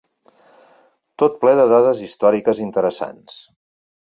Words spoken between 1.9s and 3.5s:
històriques interessants.